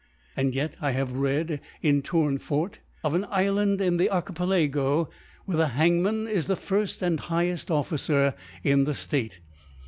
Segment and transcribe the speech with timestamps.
[0.35, 1.11] And yet I have.
[1.13, 5.09] read in Tour^ neforty of an Iflond in the Archipelago^
[5.45, 8.33] where the Hangman is the firft and highell OfHcei^
[8.63, 9.41] in the Sute.